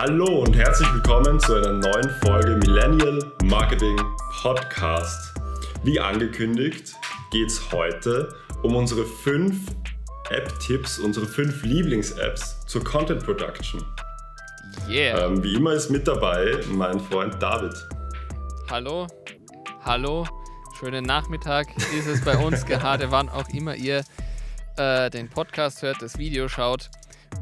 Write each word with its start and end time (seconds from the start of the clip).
Hallo 0.00 0.44
und 0.44 0.56
herzlich 0.56 0.88
willkommen 0.94 1.40
zu 1.40 1.56
einer 1.56 1.72
neuen 1.72 2.08
Folge 2.22 2.54
Millennial 2.54 3.18
Marketing 3.42 4.00
Podcast. 4.40 5.34
Wie 5.82 5.98
angekündigt 5.98 6.94
geht 7.32 7.48
es 7.48 7.72
heute 7.72 8.32
um 8.62 8.76
unsere 8.76 9.04
fünf 9.04 9.56
App-Tipps, 10.30 11.00
unsere 11.00 11.26
fünf 11.26 11.64
Lieblings-Apps 11.64 12.64
zur 12.66 12.84
Content 12.84 13.24
Production. 13.24 13.84
Yeah. 14.88 15.26
Ähm, 15.26 15.42
wie 15.42 15.54
immer 15.54 15.72
ist 15.72 15.90
mit 15.90 16.06
dabei 16.06 16.60
mein 16.68 17.00
Freund 17.00 17.42
David. 17.42 17.74
Hallo, 18.70 19.08
hallo, 19.84 20.28
schönen 20.78 21.06
Nachmittag 21.06 21.76
ist 21.76 22.06
es 22.06 22.24
bei 22.24 22.36
uns 22.36 22.64
gerade, 22.66 23.10
wann 23.10 23.28
auch 23.28 23.48
immer 23.48 23.74
ihr 23.74 24.04
äh, 24.76 25.10
den 25.10 25.28
Podcast 25.28 25.82
hört, 25.82 26.00
das 26.00 26.16
Video 26.18 26.46
schaut, 26.46 26.88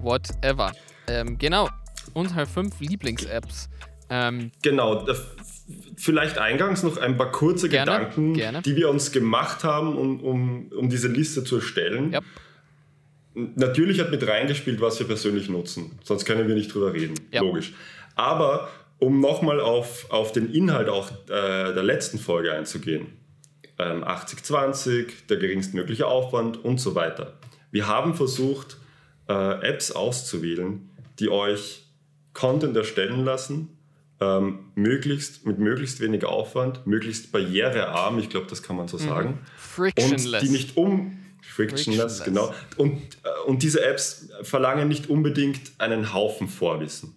whatever. 0.00 0.73
Ähm, 1.07 1.36
genau, 1.36 1.68
unsere 2.14 2.46
fünf 2.46 2.80
Lieblings-Apps. 2.80 3.69
Ähm, 4.09 4.52
Genau, 4.62 5.05
vielleicht 5.96 6.38
eingangs 6.38 6.82
noch 6.82 6.96
ein 6.96 7.16
paar 7.16 7.32
kurze 7.32 7.69
Gerne, 7.69 7.91
Gedanken, 7.92 8.34
gerne. 8.34 8.62
die 8.62 8.77
wir 8.77 8.88
uns 8.88 9.12
gemacht 9.12 9.65
haben, 9.65 9.96
um, 9.96 10.20
um, 10.20 10.69
um 10.69 10.88
diese 10.88 11.09
Liste 11.09 11.45
zu 11.45 11.56
erstellen. 11.56 12.12
ja, 12.12 12.20
Natürlich 13.34 14.01
hat 14.01 14.10
mit 14.10 14.27
reingespielt, 14.27 14.80
was 14.80 14.98
wir 14.98 15.06
persönlich 15.06 15.48
nutzen. 15.51 15.98
Sonst 16.05 16.24
können 16.24 16.48
wir 16.48 16.55
nicht 16.55 16.73
drüber 16.73 16.95
reden. 16.95 17.15
Ja. 17.32 17.42
Logisch. 17.42 17.74
Aber 18.15 18.68
um 18.98 19.20
nochmal 19.20 19.60
auf, 19.60 20.10
auf 20.10 20.32
den 20.32 20.52
Inhalt 20.54 20.88
auch 20.88 21.10
äh, 21.29 21.74
der 21.74 21.82
letzten 21.82 22.18
Folge 22.18 22.52
einzugehen. 22.52 23.09
Ähm, 23.79 24.04
80-20, 24.04 25.27
der 25.29 25.37
geringstmögliche 25.37 26.07
Aufwand 26.07 26.65
und 26.65 26.80
so 26.80 26.95
weiter. 26.95 27.34
Wir 27.70 27.87
haben 27.87 28.15
versucht, 28.15 28.79
äh, 29.29 29.68
Apps 29.68 29.93
auszuwählen, 29.93 30.88
die 31.18 31.29
euch 31.29 31.85
Content 32.36 32.76
erstellen 32.76 33.24
lassen, 33.24 33.78
ähm, 34.20 34.70
möglichst, 34.74 35.46
mit 35.46 35.59
möglichst 35.59 36.01
wenig 36.01 36.24
Aufwand, 36.24 36.87
möglichst 36.87 37.32
barrierearm, 37.32 38.18
ich 38.18 38.28
glaube, 38.28 38.46
das 38.48 38.62
kann 38.62 38.76
man 38.76 38.88
so 38.88 38.98
sagen. 38.98 39.28
Und 39.28 39.38
frictionless. 39.56 40.43
die 40.43 40.51
nicht 40.51 40.76
um. 40.76 41.18
Frictionless, 41.40 42.18
Frictionless. 42.18 42.24
genau. 42.24 42.54
Und, 42.76 42.98
äh, 43.24 43.48
und 43.48 43.62
diese 43.62 43.82
Apps 43.84 44.28
verlangen 44.43 44.88
nicht 44.88 45.09
unbedingt 45.09 45.73
einen 45.78 46.12
Haufen 46.12 46.48
Vorwissen. 46.48 47.15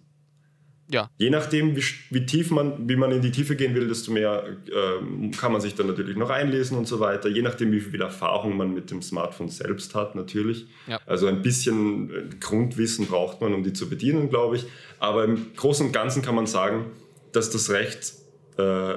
Ja, 0.92 1.08
Je 1.18 1.30
nachdem, 1.30 1.76
wie, 1.76 1.82
wie 2.10 2.26
tief 2.26 2.50
man, 2.50 2.88
wie 2.88 2.96
man 2.96 3.12
in 3.12 3.22
die 3.22 3.30
Tiefe 3.30 3.54
gehen 3.56 3.74
will, 3.74 3.86
desto 3.88 4.10
mehr 4.12 4.44
ähm, 4.72 5.30
kann 5.30 5.52
man 5.52 5.60
sich 5.60 5.74
dann 5.74 5.86
natürlich 5.86 6.16
noch 6.16 6.30
einlesen 6.30 6.76
und 6.76 6.88
so 6.88 6.98
weiter. 7.00 7.28
Je 7.28 7.42
nachdem, 7.42 7.70
wie 7.72 7.80
viel 7.80 8.00
Erfahrung 8.00 8.56
man 8.56 8.74
mit 8.74 8.90
dem 8.90 9.00
Smartphone 9.02 9.48
selbst 9.48 9.94
hat, 9.94 10.14
natürlich. 10.16 10.66
Ja. 10.86 11.00
Also 11.06 11.26
ein 11.26 11.42
bisschen 11.42 12.10
äh, 12.10 12.22
Grundwissen 12.40 13.06
braucht 13.06 13.40
man, 13.40 13.54
um 13.54 13.62
die 13.62 13.72
zu 13.72 13.88
bedienen, 13.88 14.28
glaube 14.30 14.56
ich. 14.56 14.66
Aber 14.98 15.24
im 15.24 15.54
Großen 15.54 15.86
und 15.86 15.92
Ganzen 15.92 16.22
kann 16.22 16.34
man 16.34 16.46
sagen, 16.46 16.86
dass 17.32 17.50
das 17.50 17.70
recht 17.70 18.12
äh, 18.58 18.94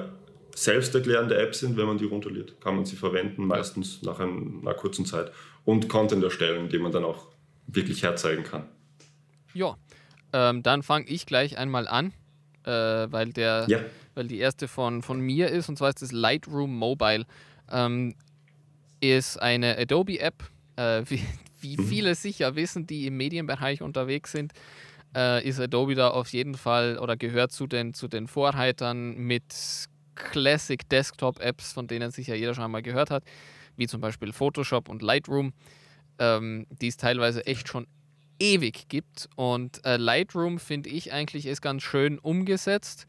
selbsterklärende 0.54 1.36
Apps 1.36 1.60
sind, 1.60 1.76
wenn 1.76 1.86
man 1.86 1.98
die 1.98 2.04
runterlädt. 2.04 2.60
Kann 2.60 2.76
man 2.76 2.84
sie 2.84 2.96
verwenden, 2.96 3.46
meistens 3.46 4.02
nach 4.02 4.20
ein- 4.20 4.60
einer 4.62 4.74
kurzen 4.74 5.04
Zeit. 5.04 5.32
Und 5.64 5.88
Content 5.88 6.22
erstellen, 6.22 6.68
den 6.68 6.82
man 6.82 6.92
dann 6.92 7.04
auch 7.04 7.26
wirklich 7.66 8.02
herzeigen 8.02 8.44
kann. 8.44 8.64
ja. 9.54 9.76
Ähm, 10.34 10.64
dann 10.64 10.82
fange 10.82 11.06
ich 11.06 11.26
gleich 11.26 11.56
einmal 11.58 11.86
an, 11.86 12.12
äh, 12.64 12.70
weil, 12.70 13.32
der, 13.32 13.66
Ja. 13.68 13.78
weil 14.14 14.26
die 14.26 14.38
erste 14.38 14.66
von, 14.66 15.00
von 15.00 15.20
mir 15.20 15.48
ist, 15.48 15.68
und 15.68 15.78
zwar 15.78 15.90
ist 15.90 16.02
das 16.02 16.10
Lightroom 16.10 16.76
Mobile. 16.76 17.24
Ähm, 17.70 18.16
ist 19.00 19.40
eine 19.40 19.78
Adobe-App, 19.78 20.42
äh, 20.76 21.02
wie, 21.08 21.22
wie 21.60 21.76
viele 21.76 22.16
sicher 22.16 22.56
wissen, 22.56 22.86
die 22.86 23.06
im 23.06 23.16
Medienbereich 23.16 23.80
unterwegs 23.80 24.32
sind, 24.32 24.52
äh, 25.16 25.46
ist 25.46 25.60
Adobe 25.60 25.94
da 25.94 26.08
auf 26.08 26.32
jeden 26.32 26.54
Fall 26.56 26.98
oder 26.98 27.16
gehört 27.16 27.52
zu 27.52 27.68
den, 27.68 27.94
zu 27.94 28.08
den 28.08 28.26
Vorreitern 28.26 29.14
mit 29.16 29.44
Classic 30.16 30.88
Desktop-Apps, 30.88 31.72
von 31.72 31.86
denen 31.86 32.10
sicher 32.10 32.34
jeder 32.34 32.54
schon 32.54 32.64
einmal 32.64 32.82
gehört 32.82 33.10
hat, 33.10 33.22
wie 33.76 33.86
zum 33.86 34.00
Beispiel 34.00 34.32
Photoshop 34.32 34.88
und 34.88 35.00
Lightroom, 35.00 35.52
ähm, 36.18 36.66
die 36.80 36.88
es 36.88 36.96
teilweise 36.96 37.46
echt 37.46 37.68
schon 37.68 37.86
ewig 38.38 38.88
gibt. 38.88 39.28
Und 39.36 39.84
äh, 39.84 39.96
Lightroom, 39.96 40.58
finde 40.58 40.90
ich 40.90 41.12
eigentlich, 41.12 41.46
ist 41.46 41.60
ganz 41.62 41.82
schön 41.82 42.18
umgesetzt. 42.18 43.06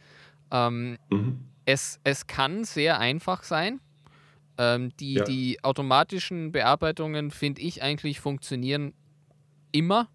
Ähm, 0.52 0.98
Mhm. 1.10 1.40
es, 1.66 2.00
es 2.04 2.28
kann 2.28 2.64
sehr 2.64 3.00
einfach 3.00 3.44
sein. 3.44 3.80
Ähm, 4.58 4.92
die, 5.00 5.16
Ja. 5.16 5.24
die 5.26 5.64
automatischen 5.64 6.52
Bearbeitungen, 6.52 7.32
finde 7.32 7.62
ich, 7.62 7.82
eigentlich 7.84 8.20
funktionieren 8.20 8.94
immer. 9.72 10.08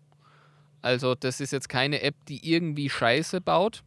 Also 0.82 1.14
das 1.14 1.40
ist 1.40 1.52
jetzt 1.52 1.68
keine 1.68 2.00
App, 2.02 2.14
die 2.26 2.50
irgendwie 2.50 2.88
Scheiße 2.88 3.40
baut. 3.42 3.82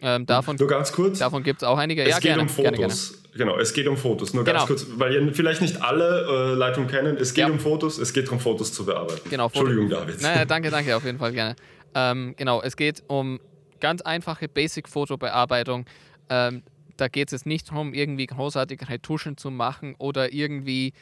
Ähm, 0.00 0.26
davon 0.26 0.56
Nur 0.56 0.68
ganz 0.68 0.92
kurz. 0.92 1.18
davon 1.20 1.42
gibt 1.42 1.62
es 1.62 1.68
auch 1.68 1.78
einige. 1.78 2.02
Es 2.02 2.08
ja, 2.10 2.14
geht 2.16 2.22
gerne, 2.34 2.42
um 2.42 2.48
gerne, 2.48 2.76
gerne. 2.76 2.92
Fotos. 2.92 3.22
Genau, 3.36 3.58
es 3.58 3.72
geht 3.72 3.86
um 3.88 3.96
Fotos. 3.96 4.34
Nur 4.34 4.44
ganz 4.44 4.56
Genau. 4.58 4.66
kurz, 4.66 4.86
weil 4.96 5.14
ihr 5.14 5.34
vielleicht 5.34 5.60
nicht 5.62 5.80
alle 5.82 6.52
äh, 6.52 6.54
Lightroom 6.54 6.86
kennen. 6.88 7.16
Es 7.16 7.32
geht 7.34 7.46
Ja. 7.46 7.50
um 7.52 7.58
Fotos, 7.58 7.98
es 7.98 8.12
geht 8.12 8.26
darum, 8.26 8.38
Fotos 8.40 8.72
zu 8.72 8.84
bearbeiten. 8.84 9.28
Genau, 9.30 9.48
Foto- 9.48 9.60
Entschuldigung, 9.66 9.88
David. 9.90 10.20
Naja, 10.20 10.44
danke, 10.46 10.70
danke, 10.70 10.94
auf 10.96 11.04
jeden 11.04 11.18
Fall 11.18 11.32
gerne. 11.32 11.56
Ähm, 11.94 12.34
genau, 12.36 12.60
es 12.62 12.76
geht 12.76 13.02
um 13.08 13.40
ganz 13.80 14.02
einfache 14.02 14.48
Basic-Fotobearbeitung. 14.48 15.86
Ähm, 16.28 16.62
da 16.96 17.08
geht 17.08 17.28
es 17.28 17.32
jetzt 17.32 17.46
nicht 17.46 17.70
darum, 17.70 17.92
irgendwie 17.94 18.26
großartige 18.26 18.88
Retuschen 18.88 19.36
zu 19.36 19.50
machen 19.50 19.94
oder 19.98 20.32
irgendwie, 20.32 20.92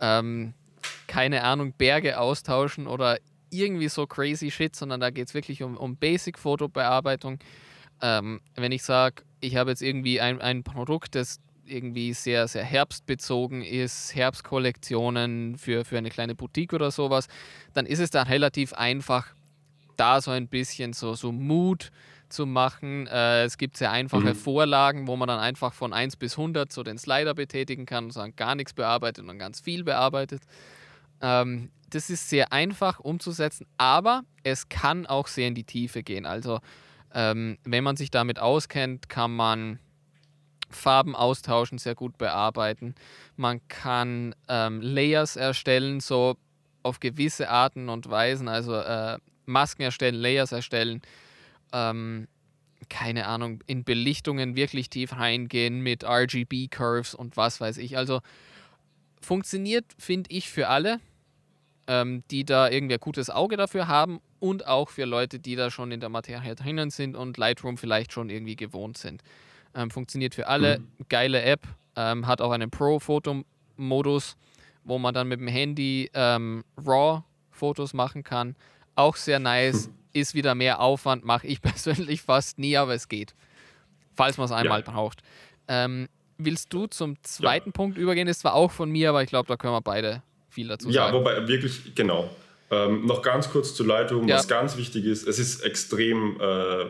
ähm, 0.00 0.52
keine 1.06 1.42
Ahnung, 1.44 1.72
Berge 1.76 2.18
austauschen 2.18 2.86
oder 2.86 3.18
irgendwie 3.50 3.88
so 3.88 4.06
crazy 4.06 4.50
shit, 4.50 4.76
sondern 4.76 5.00
da 5.00 5.08
geht 5.10 5.28
es 5.28 5.34
wirklich 5.34 5.62
um, 5.62 5.76
um 5.76 5.96
Basic-Fotobearbeitung. 5.96 7.38
Ähm, 8.00 8.40
wenn 8.54 8.72
ich 8.72 8.82
sage, 8.82 9.22
ich 9.40 9.56
habe 9.56 9.70
jetzt 9.70 9.82
irgendwie 9.82 10.20
ein, 10.20 10.40
ein 10.40 10.62
Produkt, 10.62 11.14
das 11.14 11.40
irgendwie 11.66 12.14
sehr, 12.14 12.48
sehr 12.48 12.64
herbstbezogen 12.64 13.62
ist, 13.62 14.14
Herbstkollektionen 14.14 15.58
für, 15.58 15.84
für 15.84 15.98
eine 15.98 16.10
kleine 16.10 16.34
Boutique 16.34 16.72
oder 16.72 16.90
sowas, 16.90 17.28
dann 17.74 17.86
ist 17.86 17.98
es 17.98 18.10
da 18.10 18.22
relativ 18.22 18.72
einfach, 18.72 19.34
da 19.96 20.20
so 20.20 20.30
ein 20.30 20.48
bisschen 20.48 20.92
so, 20.92 21.14
so 21.14 21.32
Mut 21.32 21.90
zu 22.28 22.46
machen. 22.46 23.06
Äh, 23.06 23.44
es 23.44 23.58
gibt 23.58 23.76
sehr 23.76 23.90
einfache 23.90 24.28
Mhm. 24.30 24.34
Vorlagen, 24.34 25.06
wo 25.06 25.16
man 25.16 25.28
dann 25.28 25.40
einfach 25.40 25.72
von 25.72 25.92
1 25.92 26.16
bis 26.16 26.38
100 26.38 26.72
so 26.72 26.82
den 26.82 26.98
Slider 26.98 27.34
betätigen 27.34 27.86
kann 27.86 28.04
und 28.06 28.10
sagen, 28.12 28.34
gar 28.36 28.54
nichts 28.54 28.74
bearbeitet 28.74 29.28
und 29.28 29.38
ganz 29.38 29.60
viel 29.60 29.84
bearbeitet. 29.84 30.42
Ähm, 31.20 31.70
das 31.90 32.10
ist 32.10 32.28
sehr 32.28 32.52
einfach 32.52 33.00
umzusetzen, 33.00 33.66
aber 33.78 34.22
es 34.42 34.68
kann 34.68 35.06
auch 35.06 35.26
sehr 35.26 35.48
in 35.48 35.54
die 35.54 35.64
Tiefe 35.64 36.02
gehen. 36.02 36.26
Also 36.26 36.60
ähm, 37.14 37.58
wenn 37.64 37.84
man 37.84 37.96
sich 37.96 38.10
damit 38.10 38.38
auskennt, 38.38 39.08
kann 39.08 39.34
man 39.34 39.78
Farben 40.70 41.16
austauschen, 41.16 41.78
sehr 41.78 41.94
gut 41.94 42.18
bearbeiten. 42.18 42.94
Man 43.36 43.66
kann 43.68 44.34
ähm, 44.48 44.80
Layers 44.82 45.36
erstellen, 45.36 46.00
so 46.00 46.36
auf 46.82 47.00
gewisse 47.00 47.48
Arten 47.48 47.88
und 47.88 48.08
Weisen, 48.10 48.48
also 48.48 48.74
äh, 48.74 49.18
Masken 49.46 49.82
erstellen, 49.82 50.14
Layers 50.14 50.52
erstellen. 50.52 51.02
Ähm, 51.72 52.28
keine 52.88 53.26
Ahnung, 53.26 53.62
in 53.66 53.84
Belichtungen 53.84 54.56
wirklich 54.56 54.88
tief 54.88 55.12
reingehen 55.14 55.80
mit 55.80 56.04
RGB-Curves 56.04 57.14
und 57.14 57.36
was 57.36 57.60
weiß 57.60 57.78
ich. 57.78 57.96
Also 57.96 58.20
funktioniert, 59.20 59.84
finde 59.98 60.30
ich, 60.30 60.48
für 60.48 60.68
alle, 60.68 61.00
ähm, 61.88 62.22
die 62.30 62.44
da 62.44 62.68
irgendwie 62.68 62.94
ein 62.94 63.00
gutes 63.00 63.30
Auge 63.30 63.56
dafür 63.56 63.88
haben 63.88 64.20
und 64.38 64.66
auch 64.66 64.90
für 64.90 65.06
Leute, 65.06 65.40
die 65.40 65.56
da 65.56 65.70
schon 65.70 65.90
in 65.90 66.00
der 66.00 66.10
Materie 66.10 66.54
drinnen 66.54 66.90
sind 66.90 67.16
und 67.16 67.36
Lightroom 67.38 67.78
vielleicht 67.78 68.12
schon 68.12 68.30
irgendwie 68.30 68.54
gewohnt 68.54 68.98
sind. 68.98 69.22
Ähm, 69.74 69.90
funktioniert 69.90 70.34
für 70.34 70.46
alle, 70.46 70.80
geile 71.08 71.42
App, 71.42 71.62
ähm, 71.96 72.26
hat 72.26 72.40
auch 72.40 72.52
einen 72.52 72.70
Pro-Foto-Modus, 72.70 74.36
wo 74.84 74.98
man 74.98 75.14
dann 75.14 75.28
mit 75.28 75.40
dem 75.40 75.48
Handy 75.48 76.10
ähm, 76.12 76.62
RAW-Fotos 76.76 77.94
machen 77.94 78.22
kann. 78.22 78.54
Auch 78.94 79.16
sehr 79.16 79.38
nice, 79.38 79.90
ist 80.12 80.34
wieder 80.34 80.54
mehr 80.54 80.80
Aufwand, 80.80 81.24
mache 81.24 81.46
ich 81.46 81.62
persönlich 81.62 82.20
fast 82.20 82.58
nie, 82.58 82.76
aber 82.76 82.94
es 82.94 83.08
geht. 83.08 83.34
Falls 84.14 84.36
man 84.36 84.44
es 84.44 84.52
einmal 84.52 84.82
braucht. 84.82 85.22
Ähm, 85.68 86.08
willst 86.36 86.72
du 86.72 86.86
zum 86.86 87.22
zweiten 87.22 87.72
Punkt 87.72 87.96
übergehen? 87.96 88.28
Ist 88.28 88.40
zwar 88.40 88.54
auch 88.54 88.72
von 88.72 88.90
mir, 88.90 89.08
aber 89.10 89.22
ich 89.22 89.28
glaube, 89.28 89.48
da 89.48 89.56
können 89.56 89.72
wir 89.72 89.80
beide 89.80 90.22
viel 90.48 90.68
dazu 90.68 90.88
Ja, 90.90 91.04
sagen. 91.06 91.18
wobei 91.18 91.46
wirklich, 91.48 91.94
genau. 91.94 92.30
Ähm, 92.70 93.06
noch 93.06 93.22
ganz 93.22 93.50
kurz 93.50 93.74
zu 93.74 93.84
Lightroom, 93.84 94.28
Ja. 94.28 94.36
was 94.36 94.48
ganz 94.48 94.76
wichtig 94.76 95.04
ist, 95.06 95.26
es 95.26 95.38
ist 95.38 95.60
extrem 95.64 96.38
äh, 96.40 96.84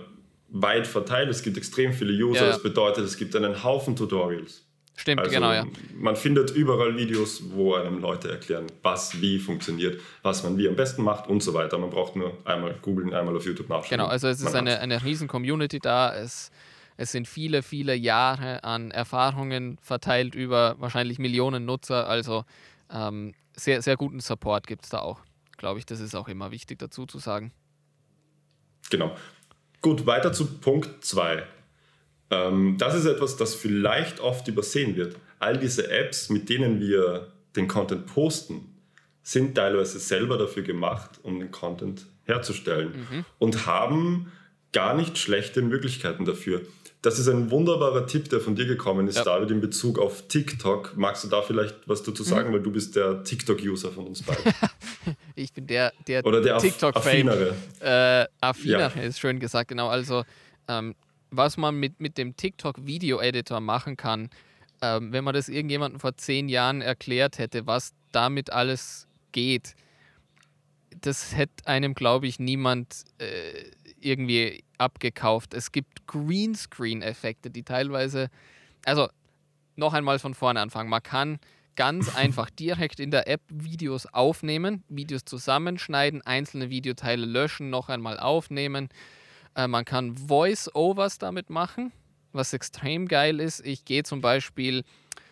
weit 0.48 0.86
verteilt, 0.86 1.28
es 1.30 1.42
gibt 1.42 1.56
extrem 1.56 1.92
viele 1.92 2.12
User, 2.12 2.40
Ja, 2.40 2.46
ja. 2.46 2.52
das 2.52 2.62
bedeutet, 2.62 3.04
es 3.04 3.16
gibt 3.16 3.36
einen 3.36 3.62
Haufen 3.62 3.94
Tutorials. 3.94 4.64
Stimmt, 4.96 5.20
Also 5.20 5.30
genau, 5.32 5.52
ja. 5.52 5.64
man 5.96 6.16
findet 6.16 6.50
überall 6.50 6.96
Videos, 6.96 7.40
wo 7.52 7.74
einem 7.74 8.00
Leute 8.00 8.28
erklären, 8.32 8.66
was 8.82 9.20
wie 9.22 9.38
funktioniert, 9.38 10.00
was 10.22 10.42
man 10.42 10.58
wie 10.58 10.66
am 10.68 10.74
besten 10.74 11.02
macht 11.04 11.28
und 11.28 11.40
so 11.40 11.54
weiter. 11.54 11.78
Man 11.78 11.90
braucht 11.90 12.16
nur 12.16 12.36
einmal 12.44 12.74
googeln, 12.82 13.14
einmal 13.14 13.36
auf 13.36 13.46
YouTube 13.46 13.68
nachschauen. 13.68 13.90
Genau, 13.90 14.06
also 14.06 14.26
es 14.26 14.40
ist 14.40 14.52
eine, 14.56 14.72
hat's. 14.72 14.80
eine 14.82 15.04
riesen 15.04 15.28
Community 15.28 15.78
da. 15.78 16.12
Es, 16.16 16.50
es 16.96 17.12
sind 17.12 17.28
viele, 17.28 17.62
viele 17.62 17.94
Jahre 17.94 18.64
an 18.64 18.90
Erfahrungen 18.90 19.78
verteilt 19.80 20.34
über 20.34 20.74
wahrscheinlich 20.80 21.20
Millionen 21.20 21.64
Nutzer. 21.64 22.08
Also 22.08 22.44
ähm, 22.92 23.34
sehr, 23.58 23.82
sehr 23.82 23.96
guten 23.96 24.20
Support 24.20 24.66
gibt 24.66 24.84
es 24.84 24.90
da 24.90 25.00
auch. 25.00 25.20
Glaube 25.56 25.78
ich, 25.78 25.86
das 25.86 26.00
ist 26.00 26.14
auch 26.14 26.28
immer 26.28 26.50
wichtig 26.50 26.78
dazu 26.78 27.06
zu 27.06 27.18
sagen. 27.18 27.52
Genau. 28.90 29.14
Gut, 29.80 30.06
weiter 30.06 30.32
zu 30.32 30.58
Punkt 30.58 31.04
2. 31.04 31.42
Ähm, 32.30 32.76
das 32.78 32.94
ist 32.94 33.06
etwas, 33.06 33.36
das 33.36 33.54
vielleicht 33.54 34.20
oft 34.20 34.46
übersehen 34.48 34.96
wird. 34.96 35.16
All 35.38 35.58
diese 35.58 35.90
Apps, 35.90 36.30
mit 36.30 36.48
denen 36.48 36.80
wir 36.80 37.32
den 37.56 37.68
Content 37.68 38.06
posten, 38.06 38.74
sind 39.22 39.54
teilweise 39.56 39.98
selber 39.98 40.38
dafür 40.38 40.62
gemacht, 40.62 41.20
um 41.22 41.38
den 41.38 41.50
Content 41.50 42.06
herzustellen 42.24 43.06
mhm. 43.10 43.24
und 43.38 43.66
haben 43.66 44.32
gar 44.72 44.94
nicht 44.94 45.18
schlechte 45.18 45.62
Möglichkeiten 45.62 46.24
dafür. 46.24 46.62
Das 47.00 47.18
ist 47.20 47.28
ein 47.28 47.50
wunderbarer 47.52 48.06
Tipp, 48.06 48.28
der 48.28 48.40
von 48.40 48.56
dir 48.56 48.66
gekommen 48.66 49.06
ist, 49.06 49.16
ja. 49.16 49.24
David, 49.24 49.52
in 49.52 49.60
Bezug 49.60 50.00
auf 50.00 50.26
TikTok. 50.26 50.96
Magst 50.96 51.22
du 51.22 51.28
da 51.28 51.42
vielleicht 51.42 51.76
was 51.86 52.02
dazu 52.02 52.24
sagen, 52.24 52.48
mhm. 52.48 52.54
weil 52.54 52.62
du 52.62 52.72
bist 52.72 52.96
der 52.96 53.22
TikTok-User 53.22 53.92
von 53.92 54.08
uns 54.08 54.22
beiden. 54.22 54.52
ich 55.36 55.52
bin 55.52 55.68
der, 55.68 55.92
der, 56.08 56.26
Oder 56.26 56.40
der 56.40 56.58
TikTok-Fame. 56.58 57.28
Affinere. 57.28 57.54
Äh, 57.80 58.26
affinere 58.40 58.92
ja. 58.96 59.02
ist 59.02 59.20
schön 59.20 59.38
gesagt, 59.38 59.68
genau. 59.68 59.88
Also 59.88 60.24
ähm, 60.66 60.96
was 61.30 61.56
man 61.56 61.76
mit, 61.76 62.00
mit 62.00 62.18
dem 62.18 62.36
TikTok-Video-Editor 62.36 63.60
machen 63.60 63.96
kann, 63.96 64.28
ähm, 64.82 65.12
wenn 65.12 65.22
man 65.22 65.34
das 65.34 65.48
irgendjemandem 65.48 66.00
vor 66.00 66.16
zehn 66.16 66.48
Jahren 66.48 66.80
erklärt 66.80 67.38
hätte, 67.38 67.66
was 67.66 67.92
damit 68.10 68.50
alles 68.50 69.06
geht, 69.30 69.74
das 71.00 71.36
hätte 71.36 71.66
einem, 71.66 71.94
glaube 71.94 72.26
ich, 72.26 72.38
niemand 72.40 73.04
äh, 73.18 73.70
irgendwie 74.00 74.64
abgekauft. 74.78 75.54
Es 75.54 75.72
gibt 75.72 76.06
Greenscreen-Effekte, 76.06 77.50
die 77.50 77.62
teilweise, 77.62 78.28
also 78.84 79.08
noch 79.76 79.94
einmal 79.94 80.18
von 80.18 80.34
vorne 80.34 80.60
anfangen. 80.60 80.90
Man 80.90 81.02
kann 81.02 81.38
ganz 81.76 82.14
einfach 82.16 82.50
direkt 82.50 83.00
in 83.00 83.10
der 83.10 83.28
App 83.28 83.40
Videos 83.48 84.06
aufnehmen, 84.06 84.84
Videos 84.88 85.24
zusammenschneiden, 85.24 86.22
einzelne 86.22 86.70
Videoteile 86.70 87.24
löschen, 87.24 87.70
noch 87.70 87.88
einmal 87.88 88.18
aufnehmen. 88.18 88.88
Äh, 89.54 89.68
man 89.68 89.84
kann 89.84 90.16
Voice-Overs 90.16 91.18
damit 91.18 91.50
machen, 91.50 91.92
was 92.32 92.52
extrem 92.52 93.06
geil 93.08 93.40
ist. 93.40 93.64
Ich 93.64 93.84
gehe 93.84 94.02
zum 94.02 94.20
Beispiel, 94.20 94.84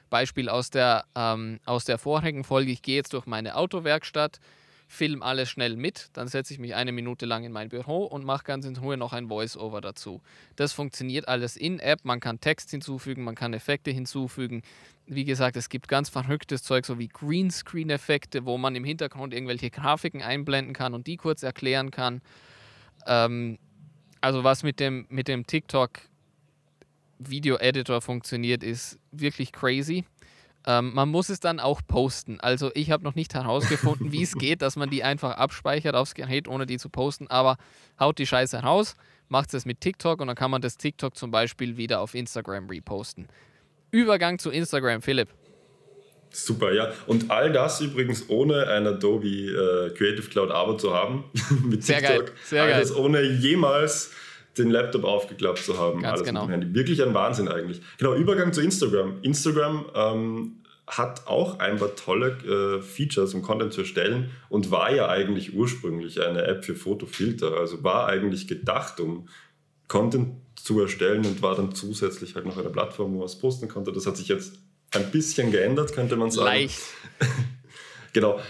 Beispiel 0.09 0.49
aus 0.49 0.71
der, 0.71 1.05
ähm, 1.15 1.61
aus 1.65 1.85
der 1.85 1.99
vorigen 1.99 2.45
Folge, 2.45 2.71
ich 2.71 2.83
gehe 2.83 2.97
jetzt 2.97 3.13
durch 3.13 3.27
meine 3.27 3.57
Autowerkstatt, 3.57 4.39
film 4.89 5.23
alles 5.23 5.51
schnell 5.51 5.77
mit, 5.77 6.11
dann 6.13 6.29
setze 6.29 6.55
ich 6.55 6.61
mich 6.61 6.75
eine 6.75 6.93
Minute 6.93 7.27
lang 7.27 7.45
in 7.45 7.53
mein 7.53 7.69
Büro 7.69 8.05
und 8.05 8.25
mache 8.25 8.45
ganz 8.45 8.65
in 8.67 8.77
Ruhe 8.77 8.97
noch 8.97 9.13
ein 9.13 9.29
Voice-Over 9.29 9.81
dazu. 9.81 10.23
Das 10.55 10.73
funktioniert 10.73 11.29
alles 11.29 11.57
in 11.57 11.81
App, 11.81 12.05
man 12.05 12.21
kann 12.21 12.41
Text 12.41 12.71
hinzufügen, 12.71 13.25
man 13.25 13.35
kann 13.35 13.53
Effekte 13.53 13.91
hinzufügen. 13.91 14.63
Wie 15.07 15.25
gesagt, 15.25 15.57
es 15.57 15.69
gibt 15.69 15.89
ganz 15.89 16.09
verrücktes 16.09 16.63
Zeug, 16.63 16.87
so 16.87 16.99
wie 16.99 17.09
Greenscreen-Effekte, 17.09 18.45
wo 18.45 18.59
man 18.59 18.75
im 18.77 18.85
Hintergrund 18.85 19.35
irgendwelche 19.35 19.71
Grafiken 19.71 20.23
einblenden 20.23 20.73
kann 20.73 20.95
und 20.95 21.07
die 21.07 21.17
kurz 21.17 21.43
erklären 21.43 21.91
kann. 21.91 22.23
Ähm, 23.07 23.59
also 24.21 24.45
was 24.45 24.63
mit 24.63 24.81
dem, 24.81 25.07
mit 25.09 25.29
dem 25.29 25.47
TikTok 25.47 26.01
Video-Editor 27.19 28.01
funktioniert, 28.01 28.63
ist 28.63 28.99
wirklich 29.11 29.53
crazy. 29.53 30.05
Ähm, 30.67 30.93
man 30.95 31.09
muss 31.09 31.29
es 31.29 31.39
dann 31.41 31.61
auch 31.61 31.81
posten. 31.87 32.41
Also 32.41 32.71
ich 32.75 32.91
habe 32.91 33.05
noch 33.05 33.15
nicht 33.15 33.35
herausgefunden, 33.35 34.11
wie 34.11 34.23
es 34.23 34.35
geht, 34.39 34.63
dass 34.63 34.77
man 34.77 34.91
die 34.91 35.05
einfach 35.05 35.37
abspeichert 35.37 35.95
aufs 35.95 36.15
Gerät, 36.15 36.49
ohne 36.49 36.67
die 36.67 36.79
zu 36.79 36.89
posten. 36.89 37.29
Aber 37.29 37.57
haut 38.01 38.19
die 38.19 38.27
Scheiße 38.27 38.59
raus, 38.59 38.97
macht 39.29 39.55
es 39.55 39.65
mit 39.65 39.81
TikTok 39.81 40.21
und 40.21 40.27
dann 40.27 40.37
kann 40.37 40.51
man 40.51 40.63
das 40.63 40.77
TikTok 40.77 41.17
zum 41.17 41.31
Beispiel 41.31 41.77
wieder 41.77 42.01
auf 42.01 42.15
Instagram 42.15 42.69
reposten. 42.69 43.29
Übergang 43.93 44.39
zu 44.39 44.51
Instagram, 44.51 45.03
Philipp. 45.03 45.29
Super, 46.31 46.73
ja. 46.73 46.93
Und 47.07 47.31
all 47.31 47.53
das 47.53 47.81
übrigens 47.81 48.29
ohne 48.29 48.67
ein 48.67 48.87
Adobe 48.87 49.29
äh, 49.29 49.91
Creative 49.97 50.29
Cloud 50.29 50.51
Abo 50.51 50.77
zu 50.77 50.93
haben 50.93 51.25
mit 51.65 51.85
Sehr 51.85 51.99
TikTok. 51.99 52.27
Geil. 52.27 52.35
Sehr 52.45 52.63
all 52.63 52.71
geil. 52.71 52.81
das 52.81 52.95
ohne 52.95 53.23
jemals 53.23 54.11
den 54.59 54.71
Laptop 54.71 55.05
aufgeklappt 55.05 55.59
zu 55.59 55.79
haben. 55.79 56.03
Ganz 56.03 56.21
alles 56.21 56.27
genau. 56.27 56.49
Wirklich 56.49 57.03
ein 57.03 57.15
Wahnsinn 57.15 57.49
eigentlich. 57.49 57.81
Genau, 57.99 58.15
Übergang 58.15 58.53
zu 58.53 58.61
Instagram. 58.61 59.19
Instagram 59.23 59.87
ähm, 59.95 60.53
hat 60.87 61.27
auch 61.27 61.59
ein 61.59 61.79
paar 61.79 61.95
tolle 61.97 62.79
äh, 62.79 62.83
Features, 62.83 63.35
um 63.35 63.43
Content 63.43 63.73
zu 63.73 63.81
erstellen 63.81 64.31
und 64.49 64.71
war 64.71 64.95
ja 64.95 65.09
eigentlich 65.09 65.55
ursprünglich 65.55 66.23
eine 66.23 66.43
App 66.45 66.65
für 66.65 66.75
Fotofilter. 66.75 67.57
Also 67.57 67.83
war 67.83 68.07
eigentlich 68.07 68.47
gedacht, 68.47 69.01
um 69.01 69.29
Content 69.89 70.35
zu 70.55 70.81
erstellen 70.81 71.25
und 71.27 71.43
war 71.43 71.55
dann 71.55 71.75
zusätzlich 71.75 72.35
halt 72.35 72.47
noch 72.47 72.57
eine 72.57 72.71
Plattform, 72.71 73.15
wo 73.15 73.19
man 73.19 73.27
es 73.27 73.39
posten 73.39 73.69
konnte. 73.69 73.93
Das 73.93 74.07
hat 74.07 74.17
sich 74.17 74.29
jetzt 74.29 74.59
ein 74.93 75.11
bisschen 75.11 75.51
geändert, 75.51 75.93
könnte 75.93 76.17
man 76.17 76.31
sagen. 76.31 76.47
Leicht. 76.47 76.81
genau. 78.13 78.41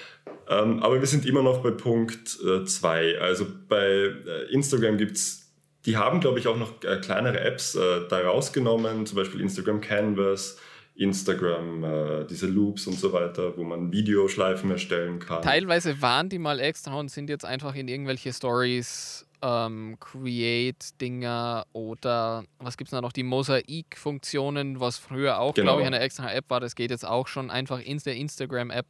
Ähm, 0.48 0.82
aber 0.82 1.00
wir 1.00 1.06
sind 1.06 1.26
immer 1.26 1.42
noch 1.42 1.62
bei 1.62 1.70
Punkt 1.70 2.28
2. 2.28 3.04
Äh, 3.04 3.16
also 3.16 3.46
bei 3.68 3.86
äh, 3.86 4.52
Instagram 4.52 4.98
gibt 4.98 5.16
es 5.16 5.45
die 5.86 5.96
haben, 5.96 6.20
glaube 6.20 6.38
ich, 6.40 6.48
auch 6.48 6.56
noch 6.56 6.82
äh, 6.82 6.96
kleinere 6.98 7.40
Apps 7.40 7.74
äh, 7.76 8.08
da 8.08 8.20
rausgenommen, 8.20 9.06
zum 9.06 9.16
Beispiel 9.16 9.40
Instagram 9.40 9.80
Canvas, 9.80 10.58
Instagram, 10.96 11.84
äh, 11.84 12.24
diese 12.26 12.46
Loops 12.46 12.86
und 12.86 12.98
so 12.98 13.12
weiter, 13.12 13.56
wo 13.56 13.62
man 13.62 13.92
Videoschleifen 13.92 14.70
erstellen 14.70 15.20
kann. 15.20 15.42
Teilweise 15.42 16.02
waren 16.02 16.28
die 16.28 16.38
mal 16.38 16.58
extra 16.58 16.94
und 16.98 17.10
sind 17.10 17.30
jetzt 17.30 17.44
einfach 17.44 17.74
in 17.74 17.86
irgendwelche 17.86 18.32
Stories, 18.32 19.26
ähm, 19.42 19.96
Create-Dinger 20.00 21.66
oder 21.72 22.44
was 22.58 22.76
gibt 22.76 22.88
es 22.88 22.92
da 22.92 23.00
noch, 23.00 23.12
die 23.12 23.22
Mosaik-Funktionen, 23.22 24.80
was 24.80 24.98
früher 24.98 25.38
auch, 25.38 25.54
genau. 25.54 25.72
glaube 25.72 25.82
ich, 25.82 25.86
eine 25.86 26.00
extra 26.00 26.32
App 26.32 26.46
war, 26.48 26.58
das 26.58 26.74
geht 26.74 26.90
jetzt 26.90 27.06
auch 27.06 27.28
schon 27.28 27.50
einfach 27.50 27.78
in 27.78 27.98
der 27.98 28.16
Instagram-App. 28.16 28.86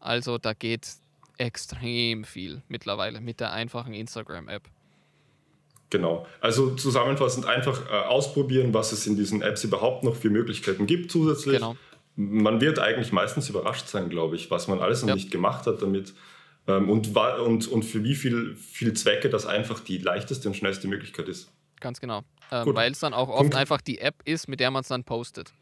Also 0.00 0.36
da 0.36 0.52
geht 0.52 0.88
extrem 1.38 2.24
viel 2.24 2.62
mittlerweile 2.68 3.20
mit 3.20 3.40
der 3.40 3.52
einfachen 3.52 3.94
Instagram-App. 3.94 4.68
Genau. 5.90 6.26
Also 6.40 6.74
zusammenfassend 6.74 7.46
einfach 7.46 7.88
äh, 7.88 7.92
ausprobieren, 7.92 8.74
was 8.74 8.92
es 8.92 9.06
in 9.06 9.16
diesen 9.16 9.42
Apps 9.42 9.64
überhaupt 9.64 10.02
noch 10.02 10.16
für 10.16 10.30
Möglichkeiten 10.30 10.86
gibt 10.86 11.10
zusätzlich. 11.10 11.56
Genau. 11.56 11.76
Man 12.16 12.60
wird 12.60 12.78
eigentlich 12.78 13.12
meistens 13.12 13.48
überrascht 13.48 13.88
sein, 13.88 14.08
glaube 14.08 14.36
ich, 14.36 14.50
was 14.50 14.68
man 14.68 14.80
alles 14.80 15.02
noch 15.02 15.10
ja. 15.10 15.14
nicht 15.14 15.30
gemacht 15.30 15.66
hat 15.66 15.82
damit. 15.82 16.14
Ähm, 16.66 16.88
und, 16.88 17.16
und, 17.16 17.68
und 17.68 17.84
für 17.84 18.02
wie 18.04 18.14
viel, 18.14 18.56
viel 18.56 18.92
Zwecke 18.94 19.28
das 19.28 19.46
einfach 19.46 19.80
die 19.80 19.98
leichteste 19.98 20.48
und 20.48 20.54
schnellste 20.54 20.88
Möglichkeit 20.88 21.28
ist. 21.28 21.50
Ganz 21.80 22.00
genau. 22.00 22.22
Ähm, 22.50 22.74
Weil 22.74 22.92
es 22.92 23.00
dann 23.00 23.12
auch 23.12 23.28
oft 23.28 23.38
Punkt. 23.38 23.54
einfach 23.56 23.80
die 23.80 23.98
App 23.98 24.16
ist, 24.24 24.48
mit 24.48 24.60
der 24.60 24.70
man 24.70 24.82
es 24.82 24.88
dann 24.88 25.04
postet. 25.04 25.52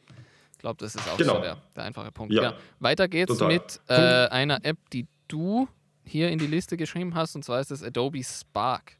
Ich 0.53 0.59
glaube, 0.59 0.77
das 0.79 0.95
ist 0.95 1.09
auch 1.09 1.17
genau. 1.17 1.37
so 1.37 1.41
der, 1.41 1.57
der, 1.75 1.85
einfache 1.85 2.13
Punkt. 2.13 2.33
Ja. 2.33 2.43
ja. 2.43 2.55
Weiter 2.79 3.09
geht's 3.09 3.33
Total. 3.33 3.49
mit 3.53 3.81
äh, 3.89 3.95
einer 3.95 4.65
App, 4.65 4.79
die 4.93 5.07
du 5.27 5.67
hier 6.05 6.31
in 6.31 6.39
die 6.39 6.47
Liste 6.47 6.77
geschrieben 6.77 7.15
hast, 7.15 7.35
und 7.35 7.45
zwar 7.45 7.61
ist 7.61 7.71
das 7.71 7.83
Adobe 7.83 8.23
Spark. 8.23 8.97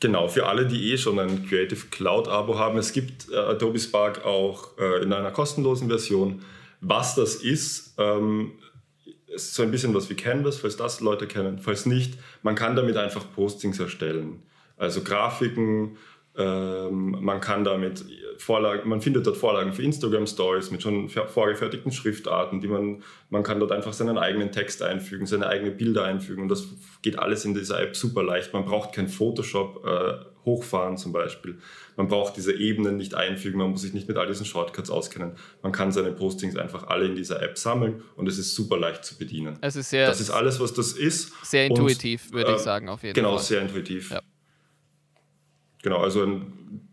Genau, 0.00 0.28
für 0.28 0.46
alle, 0.46 0.66
die 0.66 0.92
eh 0.92 0.98
schon 0.98 1.18
ein 1.18 1.46
Creative 1.48 1.86
Cloud 1.90 2.28
Abo 2.28 2.56
haben, 2.56 2.78
es 2.78 2.92
gibt 2.92 3.30
äh, 3.32 3.36
Adobe 3.36 3.80
Spark 3.80 4.24
auch 4.24 4.78
äh, 4.78 5.02
in 5.02 5.12
einer 5.12 5.32
kostenlosen 5.32 5.88
Version. 5.88 6.42
Was 6.80 7.16
das 7.16 7.36
ist, 7.36 7.94
ähm, 7.98 8.52
ist 9.26 9.54
so 9.54 9.62
ein 9.64 9.72
bisschen 9.72 9.94
was 9.94 10.08
wie 10.08 10.14
Canvas, 10.14 10.58
falls 10.58 10.76
das 10.76 11.00
Leute 11.00 11.26
kennen. 11.26 11.58
Falls 11.58 11.84
nicht, 11.84 12.14
man 12.42 12.54
kann 12.54 12.76
damit 12.76 12.96
einfach 12.96 13.24
Postings 13.34 13.80
erstellen. 13.80 14.42
Also 14.76 15.02
Grafiken, 15.02 15.96
ähm, 16.38 17.16
man 17.20 17.40
kann 17.40 17.64
damit 17.64 18.04
Vorlagen, 18.38 18.88
man 18.88 19.00
findet 19.00 19.26
dort 19.26 19.36
Vorlagen 19.36 19.72
für 19.72 19.82
Instagram 19.82 20.26
Stories 20.28 20.70
mit 20.70 20.82
schon 20.82 21.08
vorgefertigten 21.08 21.90
Schriftarten, 21.90 22.60
die 22.60 22.68
man, 22.68 23.02
man 23.28 23.42
kann 23.42 23.58
dort 23.58 23.72
einfach 23.72 23.92
seinen 23.92 24.16
eigenen 24.16 24.52
Text 24.52 24.80
einfügen, 24.82 25.26
seine 25.26 25.48
eigenen 25.48 25.76
Bilder 25.76 26.04
einfügen 26.04 26.42
und 26.42 26.48
das 26.48 26.68
geht 27.02 27.18
alles 27.18 27.44
in 27.44 27.54
dieser 27.54 27.80
App 27.80 27.96
super 27.96 28.22
leicht. 28.22 28.52
Man 28.52 28.64
braucht 28.64 28.94
kein 28.94 29.08
Photoshop 29.08 29.84
äh, 29.84 30.24
hochfahren 30.44 30.96
zum 30.96 31.12
Beispiel. 31.12 31.58
Man 31.96 32.06
braucht 32.06 32.36
diese 32.36 32.52
Ebenen 32.52 32.96
nicht 32.96 33.14
einfügen, 33.16 33.58
man 33.58 33.72
muss 33.72 33.82
sich 33.82 33.92
nicht 33.92 34.06
mit 34.06 34.16
all 34.16 34.28
diesen 34.28 34.46
Shortcuts 34.46 34.90
auskennen. 34.90 35.32
Man 35.62 35.72
kann 35.72 35.90
seine 35.90 36.12
Postings 36.12 36.56
einfach 36.56 36.86
alle 36.86 37.06
in 37.06 37.16
dieser 37.16 37.42
App 37.42 37.58
sammeln 37.58 38.02
und 38.14 38.28
es 38.28 38.38
ist 38.38 38.54
super 38.54 38.78
leicht 38.78 39.04
zu 39.04 39.18
bedienen. 39.18 39.58
Es 39.60 39.74
ist 39.74 39.90
sehr, 39.90 40.06
das 40.06 40.20
ist 40.20 40.30
alles, 40.30 40.60
was 40.60 40.72
das 40.72 40.92
ist. 40.92 41.32
Sehr 41.44 41.66
intuitiv, 41.66 42.26
und, 42.26 42.34
würde 42.34 42.52
ich 42.52 42.58
äh, 42.58 42.60
sagen, 42.60 42.88
auf 42.88 43.02
jeden 43.02 43.14
genau, 43.14 43.30
Fall. 43.30 43.38
Genau, 43.38 43.44
sehr 43.44 43.62
intuitiv. 43.62 44.12
Ja. 44.12 44.20
Genau, 45.82 45.98
also 45.98 46.22
ein, 46.22 46.88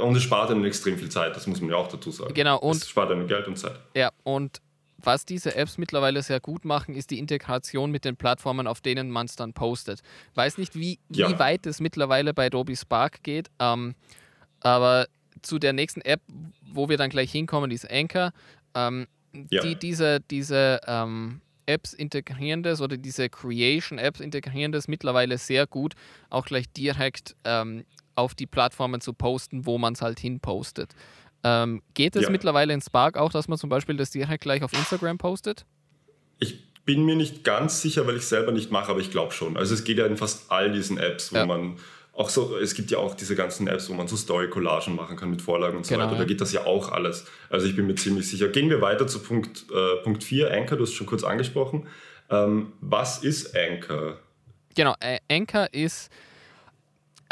und 0.00 0.16
es 0.16 0.22
spart 0.22 0.50
einem 0.50 0.64
extrem 0.64 0.98
viel 0.98 1.10
Zeit, 1.10 1.36
das 1.36 1.46
muss 1.46 1.60
man 1.60 1.70
ja 1.70 1.76
auch 1.76 1.88
dazu 1.88 2.10
sagen. 2.10 2.34
Genau, 2.34 2.58
und 2.58 2.76
es 2.76 2.88
spart 2.88 3.10
einem 3.10 3.26
Geld 3.26 3.46
und 3.46 3.58
Zeit. 3.58 3.78
Ja, 3.94 4.10
und 4.22 4.60
was 4.98 5.26
diese 5.26 5.56
Apps 5.56 5.78
mittlerweile 5.78 6.22
sehr 6.22 6.40
gut 6.40 6.64
machen, 6.64 6.94
ist 6.94 7.10
die 7.10 7.18
Integration 7.18 7.90
mit 7.90 8.04
den 8.04 8.16
Plattformen, 8.16 8.66
auf 8.66 8.80
denen 8.80 9.10
man 9.10 9.26
es 9.26 9.36
dann 9.36 9.52
postet. 9.52 10.00
Weiß 10.34 10.58
nicht, 10.58 10.76
wie, 10.76 10.98
ja. 11.10 11.28
wie 11.28 11.38
weit 11.38 11.66
es 11.66 11.80
mittlerweile 11.80 12.32
bei 12.32 12.46
Adobe 12.46 12.76
Spark 12.76 13.22
geht, 13.22 13.50
ähm, 13.58 13.94
aber 14.60 15.06
zu 15.42 15.58
der 15.58 15.72
nächsten 15.72 16.02
App, 16.02 16.20
wo 16.72 16.88
wir 16.88 16.96
dann 16.96 17.10
gleich 17.10 17.32
hinkommen, 17.32 17.70
ist 17.70 17.90
Anchor. 17.90 18.32
Ähm, 18.74 19.06
ja. 19.50 19.62
die, 19.62 19.74
diese 19.76 20.20
diese 20.20 20.80
ähm, 20.86 21.40
Apps 21.66 21.92
integrieren 21.92 22.62
das 22.62 22.80
oder 22.80 22.96
diese 22.96 23.28
Creation-Apps 23.28 24.20
integrieren 24.20 24.72
das 24.72 24.88
mittlerweile 24.88 25.38
sehr 25.38 25.66
gut, 25.66 25.94
auch 26.28 26.44
gleich 26.44 26.70
direkt 26.70 27.36
ähm, 27.44 27.84
auf 28.14 28.34
die 28.34 28.46
Plattformen 28.46 29.00
zu 29.00 29.12
posten, 29.12 29.66
wo 29.66 29.78
man 29.78 29.94
es 29.94 30.02
halt 30.02 30.20
hinpostet. 30.20 30.94
Ähm, 31.44 31.82
geht 31.94 32.16
es 32.16 32.22
ja. 32.22 32.30
mittlerweile 32.30 32.72
in 32.72 32.80
Spark 32.80 33.16
auch, 33.16 33.32
dass 33.32 33.48
man 33.48 33.58
zum 33.58 33.68
Beispiel 33.68 33.96
das 33.96 34.10
direkt 34.10 34.42
gleich 34.42 34.62
auf 34.62 34.72
Instagram 34.72 35.18
postet? 35.18 35.64
Ich 36.38 36.72
bin 36.84 37.04
mir 37.04 37.16
nicht 37.16 37.44
ganz 37.44 37.80
sicher, 37.80 38.06
weil 38.06 38.16
ich 38.16 38.22
es 38.22 38.28
selber 38.28 38.52
nicht 38.52 38.70
mache, 38.70 38.90
aber 38.90 39.00
ich 39.00 39.10
glaube 39.10 39.32
schon. 39.32 39.56
Also 39.56 39.74
es 39.74 39.84
geht 39.84 39.98
ja 39.98 40.06
in 40.06 40.16
fast 40.16 40.50
all 40.50 40.72
diesen 40.72 40.98
Apps, 40.98 41.32
wo 41.32 41.36
ja. 41.38 41.46
man 41.46 41.76
auch 42.12 42.28
so, 42.28 42.56
es 42.58 42.74
gibt 42.74 42.90
ja 42.90 42.98
auch 42.98 43.14
diese 43.14 43.34
ganzen 43.34 43.66
Apps, 43.66 43.88
wo 43.88 43.94
man 43.94 44.06
so 44.06 44.16
Story-Collagen 44.16 44.94
machen 44.94 45.16
kann 45.16 45.30
mit 45.30 45.40
Vorlagen 45.40 45.78
und 45.78 45.86
so 45.86 45.94
Genau, 45.94 46.06
weiter. 46.06 46.18
Da 46.18 46.24
geht 46.24 46.40
das 46.40 46.52
ja 46.52 46.66
auch 46.66 46.92
alles. 46.92 47.24
Also 47.48 47.66
ich 47.66 47.74
bin 47.74 47.86
mir 47.86 47.94
ziemlich 47.94 48.28
sicher. 48.28 48.48
Gehen 48.48 48.68
wir 48.68 48.82
weiter 48.82 49.06
zu 49.06 49.20
Punkt, 49.20 49.64
äh, 49.72 50.02
Punkt 50.02 50.22
4, 50.22 50.50
Anchor, 50.52 50.76
du 50.76 50.84
hast 50.84 50.92
schon 50.92 51.06
kurz 51.06 51.24
angesprochen. 51.24 51.86
Ähm, 52.30 52.72
was 52.80 53.22
ist 53.22 53.56
Anchor? 53.56 54.18
Genau, 54.74 54.94
Anchor 55.30 55.68
ist, 55.72 56.10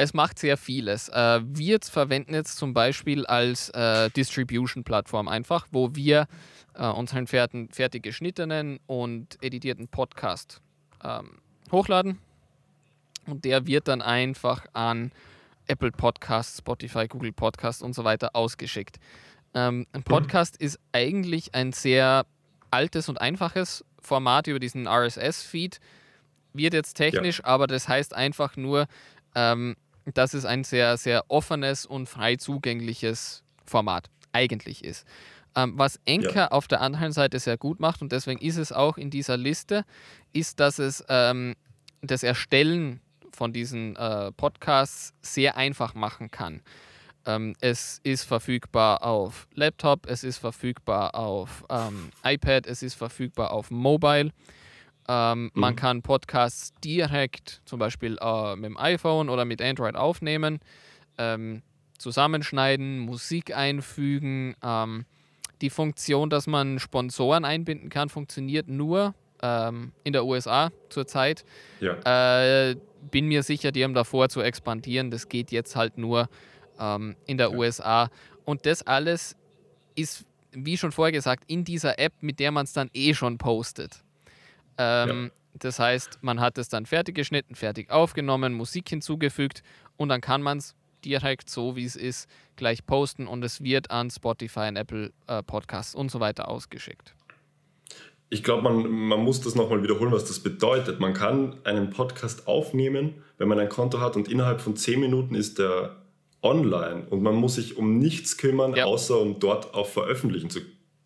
es 0.00 0.14
macht 0.14 0.38
sehr 0.38 0.57
vieles. 0.57 1.11
Äh, 1.11 1.40
wir 1.45 1.78
verwenden 1.83 2.33
jetzt 2.33 2.57
zum 2.57 2.73
Beispiel 2.73 3.26
als 3.26 3.69
äh, 3.71 4.09
Distribution-Plattform 4.11 5.28
einfach, 5.28 5.66
wo 5.73 5.95
wir 5.95 6.26
äh, 6.75 6.87
unseren 6.87 7.26
fertig 7.26 8.02
geschnittenen 8.02 8.80
und 8.87 9.37
editierten 9.42 9.88
Podcast 9.88 10.62
ähm, 11.04 11.40
hochladen. 11.71 12.19
Und 13.26 13.45
der 13.45 13.66
wird 13.66 13.88
dann 13.88 14.00
einfach 14.00 14.64
an 14.73 15.12
Apple 15.66 15.92
Podcasts, 15.92 16.59
Spotify, 16.59 17.07
Google 17.07 17.33
Podcasts 17.33 17.83
und 17.83 17.95
so 17.95 18.02
weiter 18.02 18.35
ausgeschickt. 18.35 18.99
Ähm, 19.52 19.87
ein 19.92 20.02
Podcast 20.02 20.57
ist 20.57 20.80
eigentlich 20.92 21.54
ein 21.54 21.73
sehr 21.73 22.25
altes 22.71 23.11
und 23.11 23.21
einfaches 23.21 23.85
Format 24.00 24.47
über 24.47 24.61
diesen 24.61 24.88
RSS-Feed. 24.88 25.78
Wird 26.54 26.73
jetzt 26.73 26.95
technisch, 26.95 27.45
aber 27.45 27.66
das 27.66 27.87
heißt 27.87 28.14
einfach 28.14 28.57
nur, 28.57 28.87
ähm, 29.35 29.76
dass 30.14 30.35
es 30.35 30.45
ein 30.45 30.64
sehr, 30.64 30.97
sehr 30.97 31.25
offenes 31.28 31.87
und 31.87 32.09
frei 32.09 32.37
zugängliches 32.37 33.42
Format 33.66 34.11
eigentlich 34.33 34.85
ist. 34.85 35.07
Ähm, 35.57 35.75
was 35.76 35.99
Anchor 36.09 36.35
Ja. 36.35 36.49
auf 36.52 36.69
der 36.69 36.80
anderen 36.80 37.12
Seite 37.12 37.38
sehr 37.38 37.57
gut 37.57 37.80
macht, 37.80 38.02
und 38.02 38.12
deswegen 38.12 38.40
ist 38.40 38.57
es 38.57 38.73
auch 38.73 38.97
in 38.97 39.11
dieser 39.11 39.37
Liste, 39.37 39.85
ist, 40.33 40.61
dass 40.61 40.78
es 40.78 41.04
ähm, 41.09 41.57
das 42.02 42.23
Erstellen 42.23 43.00
von 43.33 43.52
diesen 43.52 43.97
äh, 43.97 44.30
Podcasts 44.33 45.12
sehr 45.23 45.57
einfach 45.57 45.95
machen 45.95 46.30
kann. 46.30 46.62
Ähm, 47.26 47.54
es 47.61 48.00
ist 48.02 48.25
verfügbar 48.25 49.02
auf 49.04 49.47
Laptop, 49.54 50.07
es 50.07 50.25
ist 50.25 50.38
verfügbar 50.38 51.14
auf 51.14 51.64
ähm, 51.69 52.11
iPad, 52.25 52.66
es 52.66 52.83
ist 52.83 52.95
verfügbar 52.95 53.50
auf 53.50 53.71
Mobile. 53.71 54.30
Ähm, 55.12 55.50
Man 55.55 55.73
Mhm. 55.73 55.76
kann 55.76 56.02
Podcasts 56.02 56.73
direkt 56.85 57.62
zum 57.64 57.81
Beispiel 57.81 58.17
äh, 58.21 58.55
mit 58.55 58.67
dem 58.67 58.76
iPhone 58.79 59.29
oder 59.29 59.45
mit 59.45 59.61
Android 59.61 59.97
aufnehmen, 59.97 60.61
ähm, 61.19 61.62
zusammenschneiden, 61.99 63.00
Musik 63.00 63.57
einfügen. 63.57 64.55
Ähm, 64.62 65.05
die 65.62 65.71
Funktion, 65.71 66.31
dass 66.31 66.47
man 66.47 66.79
Sponsoren 66.79 67.45
einbinden 67.45 67.88
kann, 67.88 68.09
funktioniert 68.09 68.69
nur 68.69 69.14
ähm, 69.43 69.93
in 70.05 70.12
der 70.12 70.25
USA 70.25 70.71
zurzeit. 70.90 71.45
Ja. 71.81 72.69
Äh, 72.69 72.76
bin 73.11 73.26
mir 73.26 73.43
sicher, 73.43 73.73
die 73.73 73.83
haben 73.83 73.95
davor 73.95 74.29
zu 74.29 74.43
expandieren. 74.43 75.11
Das 75.11 75.29
geht 75.29 75.50
jetzt 75.50 75.75
halt 75.75 75.99
nur 75.99 76.29
ähm, 76.79 77.17
in 77.26 77.37
der 77.37 77.52
USA. 77.52 78.11
Und 78.45 78.64
das 78.64 78.87
alles 78.87 79.35
ist, 79.97 80.25
wie 80.52 80.76
schon 80.76 80.93
vorher 80.93 81.12
gesagt, 81.12 81.45
in 81.49 81.64
dieser 81.64 81.99
App, 81.99 82.12
mit 82.21 82.38
der 82.38 82.52
man 82.52 82.64
es 82.64 82.73
dann 82.75 82.90
eh 82.95 83.12
schon 83.14 83.38
postet. 83.38 84.05
Ähm, 84.80 85.30
Das 85.58 85.78
heißt, 85.80 86.18
man 86.22 86.40
hat 86.40 86.58
es 86.58 86.68
dann 86.68 86.87
fertig 86.87 87.16
geschnitten, 87.16 87.54
fertig 87.56 87.90
aufgenommen, 87.90 88.54
Musik 88.54 88.88
hinzugefügt 88.88 89.62
und 89.96 90.08
dann 90.08 90.20
kann 90.20 90.42
man 90.42 90.58
es 90.58 90.75
direkt 91.04 91.50
so, 91.50 91.75
wie 91.75 91.84
es 91.84 91.96
ist, 91.96 92.28
gleich 92.56 92.87
posten 92.87 93.26
und 93.26 93.42
es 93.44 93.60
wird 93.62 93.90
an 93.90 94.10
Spotify 94.10 94.68
und 94.68 94.76
Apple 94.76 95.12
äh, 95.26 95.42
Podcasts 95.42 95.94
und 95.94 96.10
so 96.10 96.20
weiter 96.20 96.49
ausgeschickt. 96.49 97.14
Ich 98.28 98.44
glaube, 98.44 98.62
man, 98.62 98.88
man 98.88 99.20
muss 99.20 99.40
das 99.40 99.56
nochmal 99.56 99.82
wiederholen, 99.82 100.12
was 100.12 100.25
das 100.25 100.38
bedeutet. 100.40 101.00
Man 101.00 101.14
kann 101.14 101.56
einen 101.64 101.90
Podcast 101.90 102.46
aufnehmen, 102.46 103.14
wenn 103.38 103.49
man 103.49 103.58
ein 103.58 103.68
Konto 103.68 103.99
hat 104.00 104.14
und 104.14 104.28
innerhalb 104.28 104.60
von 104.60 104.76
10 104.76 105.00
Minuten 105.00 105.34
ist 105.34 105.58
der 105.58 105.96
online 106.42 107.06
und 107.10 107.22
man 107.22 107.34
muss 107.34 107.56
sich 107.56 107.76
um 107.76 107.99
nichts 107.99 108.37
kümmern, 108.38 108.75
Ja. 108.76 108.84
außer 108.84 109.18
um 109.20 109.40
dort 109.40 109.75
auf 109.75 109.92
Veröffentlichen 109.92 110.49
zu 110.49 110.60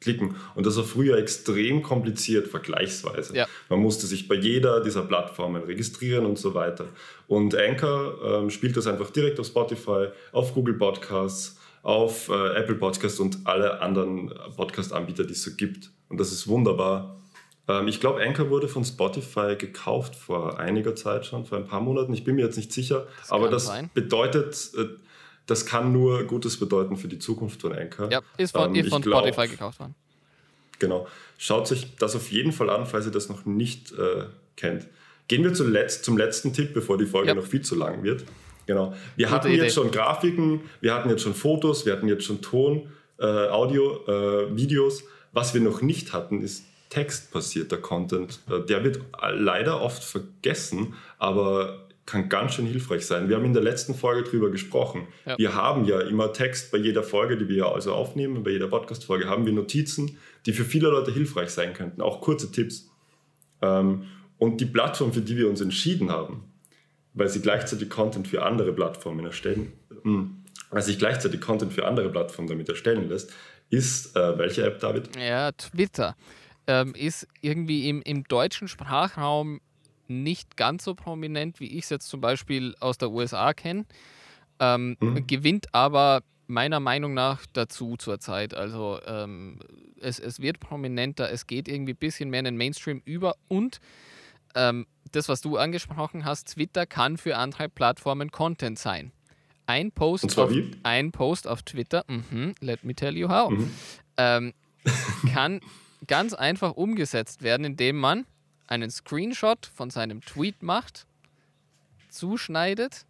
klicken. 0.04 0.36
Und 0.54 0.66
das 0.66 0.76
war 0.76 0.84
früher 0.84 1.18
extrem 1.18 1.82
kompliziert, 1.82 2.48
vergleichsweise. 2.48 3.34
Ja. 3.36 3.46
Man 3.68 3.80
musste 3.80 4.06
sich 4.06 4.28
bei 4.28 4.36
jeder 4.36 4.80
dieser 4.80 5.02
Plattformen 5.02 5.64
registrieren 5.64 6.26
und 6.26 6.38
so 6.38 6.54
weiter. 6.54 6.86
Und 7.26 7.56
Anchor 7.56 8.42
ähm, 8.42 8.50
spielt 8.50 8.76
das 8.76 8.86
einfach 8.86 9.10
direkt 9.10 9.40
auf 9.40 9.46
Spotify, 9.46 10.08
auf 10.32 10.54
Google 10.54 10.74
Podcasts, 10.74 11.58
auf 11.82 12.28
äh, 12.28 12.56
Apple 12.56 12.76
Podcasts 12.76 13.18
und 13.18 13.38
alle 13.44 13.80
anderen 13.80 14.32
Podcast-Anbieter, 14.56 15.24
die 15.24 15.32
es 15.32 15.42
so 15.42 15.50
gibt. 15.56 15.90
Und 16.08 16.20
das 16.20 16.30
ist 16.30 16.46
wunderbar. 16.46 17.20
Ähm, 17.68 17.88
ich 17.88 18.00
glaube, 18.00 18.22
Anchor 18.22 18.50
wurde 18.50 18.68
von 18.68 18.84
Spotify 18.84 19.56
gekauft 19.56 20.14
vor 20.14 20.58
einiger 20.58 20.94
Zeit 20.94 21.26
schon, 21.26 21.44
vor 21.44 21.58
ein 21.58 21.66
paar 21.66 21.80
Monaten. 21.80 22.12
Ich 22.14 22.24
bin 22.24 22.36
mir 22.36 22.44
jetzt 22.44 22.56
nicht 22.56 22.72
sicher, 22.72 23.06
aber 23.28 23.44
kann 23.44 23.52
das 23.52 23.66
sein. 23.66 23.90
bedeutet, 23.94 24.70
äh, 24.76 24.86
das 25.46 25.66
kann 25.66 25.92
nur 25.92 26.24
Gutes 26.24 26.58
bedeuten 26.58 26.96
für 26.96 27.08
die 27.08 27.18
Zukunft 27.18 27.60
von 27.62 27.72
Anchor. 27.74 28.10
Ja, 28.10 28.20
ist 28.38 28.52
von, 28.52 28.74
Ähm, 28.74 28.86
von 28.86 29.02
glaub- 29.02 29.26
Spotify 29.26 29.48
gekauft 29.48 29.80
worden. 29.80 29.94
Genau. 30.78 31.06
Schaut 31.38 31.66
sich 31.68 31.96
das 31.96 32.16
auf 32.16 32.30
jeden 32.32 32.52
Fall 32.52 32.70
an, 32.70 32.86
falls 32.86 33.06
ihr 33.06 33.12
das 33.12 33.28
noch 33.28 33.44
nicht 33.44 33.92
äh, 33.92 34.24
kennt. 34.56 34.86
Gehen 35.28 35.42
wir 35.44 35.54
zuletzt, 35.54 36.04
zum 36.04 36.16
letzten 36.18 36.52
Tipp, 36.52 36.74
bevor 36.74 36.98
die 36.98 37.06
Folge 37.06 37.28
Ja. 37.28 37.34
noch 37.34 37.44
viel 37.46 37.62
zu 37.62 37.74
lang 37.74 38.02
wird. 38.02 38.24
Genau. 38.66 38.94
Wir 39.16 39.26
Gute 39.26 39.36
hatten 39.36 39.48
Idee. 39.52 39.62
jetzt 39.64 39.74
schon 39.74 39.90
Grafiken, 39.90 40.62
wir 40.80 40.94
hatten 40.94 41.08
jetzt 41.10 41.22
schon 41.22 41.34
Fotos, 41.34 41.86
wir 41.86 41.92
hatten 41.92 42.08
jetzt 42.08 42.24
schon 42.24 42.40
Ton, 42.42 42.88
äh, 43.18 43.24
Audio, 43.26 44.04
äh, 44.06 44.56
Videos. 44.56 45.04
Was 45.32 45.54
wir 45.54 45.60
noch 45.60 45.80
nicht 45.82 46.12
hatten, 46.12 46.42
ist 46.42 46.64
textbasierter 46.90 47.76
Content. 47.78 48.40
Äh, 48.50 48.60
der 48.66 48.84
wird 48.84 49.00
leider 49.32 49.80
oft 49.82 50.02
vergessen, 50.02 50.94
aber 51.18 51.83
kann 52.06 52.28
ganz 52.28 52.54
schön 52.54 52.66
hilfreich 52.66 53.06
sein. 53.06 53.28
Wir 53.28 53.36
haben 53.36 53.44
in 53.44 53.54
der 53.54 53.62
letzten 53.62 53.94
Folge 53.94 54.28
drüber 54.28 54.50
gesprochen. 54.50 55.08
Ja. 55.24 55.38
Wir 55.38 55.54
haben 55.54 55.84
ja 55.84 56.00
immer 56.00 56.32
Text 56.32 56.70
bei 56.70 56.78
jeder 56.78 57.02
Folge, 57.02 57.36
die 57.36 57.48
wir 57.48 57.66
also 57.66 57.94
aufnehmen, 57.94 58.42
bei 58.42 58.50
jeder 58.50 58.68
Podcast-Folge 58.68 59.28
haben 59.28 59.46
wir 59.46 59.52
Notizen, 59.52 60.18
die 60.46 60.52
für 60.52 60.64
viele 60.64 60.88
Leute 60.88 61.12
hilfreich 61.12 61.50
sein 61.50 61.72
könnten, 61.72 62.02
auch 62.02 62.20
kurze 62.20 62.52
Tipps. 62.52 62.90
Ähm, 63.62 64.04
und 64.36 64.60
die 64.60 64.66
Plattform, 64.66 65.12
für 65.12 65.22
die 65.22 65.36
wir 65.36 65.48
uns 65.48 65.60
entschieden 65.60 66.10
haben, 66.10 66.44
weil 67.14 67.28
sie 67.28 67.40
gleichzeitig 67.40 67.88
Content 67.88 68.28
für 68.28 68.42
andere 68.42 68.72
Plattformen 68.72 69.24
erstellen, 69.24 69.72
mm, 70.02 70.24
weil 70.70 70.82
sich 70.82 70.98
gleichzeitig 70.98 71.40
Content 71.40 71.72
für 71.72 71.86
andere 71.86 72.10
Plattformen 72.10 72.48
damit 72.48 72.68
erstellen 72.68 73.08
lässt, 73.08 73.32
ist 73.70 74.14
äh, 74.16 74.38
welche 74.38 74.64
App, 74.64 74.80
David? 74.80 75.16
Ja, 75.16 75.52
Twitter 75.52 76.16
ähm, 76.66 76.94
ist 76.94 77.26
irgendwie 77.40 77.88
im, 77.88 78.02
im 78.02 78.24
deutschen 78.24 78.68
Sprachraum 78.68 79.60
nicht 80.08 80.56
ganz 80.56 80.84
so 80.84 80.94
prominent, 80.94 81.60
wie 81.60 81.76
ich 81.76 81.84
es 81.84 81.90
jetzt 81.90 82.08
zum 82.08 82.20
Beispiel 82.20 82.74
aus 82.80 82.98
der 82.98 83.10
USA 83.10 83.52
kenne, 83.54 83.84
ähm, 84.60 84.96
Mhm. 85.00 85.26
gewinnt 85.26 85.74
aber 85.74 86.22
meiner 86.46 86.78
Meinung 86.80 87.14
nach 87.14 87.46
dazu 87.52 87.96
zurzeit. 87.96 88.54
Also 88.54 89.00
ähm, 89.06 89.60
es, 90.00 90.18
es 90.18 90.40
wird 90.40 90.60
prominenter, 90.60 91.30
es 91.30 91.46
geht 91.46 91.68
irgendwie 91.68 91.92
ein 91.94 91.96
bisschen 91.98 92.28
mehr 92.30 92.40
in 92.40 92.44
den 92.44 92.56
Mainstream 92.56 93.00
über 93.04 93.34
und 93.48 93.80
ähm, 94.54 94.86
das, 95.12 95.28
was 95.28 95.40
du 95.40 95.56
angesprochen 95.56 96.24
hast, 96.24 96.48
Twitter 96.54 96.86
kann 96.86 97.16
für 97.16 97.36
andere 97.36 97.68
Plattformen 97.68 98.30
Content 98.30 98.78
sein. 98.78 99.12
Ein 99.66 99.90
Post, 99.92 100.38
auf, 100.38 100.50
ein 100.82 101.12
Post 101.12 101.48
auf 101.48 101.62
Twitter, 101.62 102.04
mhm, 102.08 102.54
let 102.60 102.84
me 102.84 102.94
tell 102.94 103.16
you 103.16 103.28
how, 103.28 103.50
Mhm. 103.50 103.70
ähm, 104.18 104.52
kann 105.32 105.60
ganz 106.06 106.34
einfach 106.34 106.72
umgesetzt 106.72 107.42
werden, 107.42 107.64
indem 107.64 107.96
man 107.96 108.26
einen 108.66 108.90
Screenshot 108.90 109.66
von 109.66 109.90
seinem 109.90 110.20
Tweet 110.22 110.62
macht, 110.62 111.06
zuschneidet 112.10 113.04